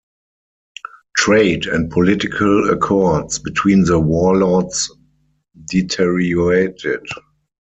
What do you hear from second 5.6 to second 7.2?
deteriorated.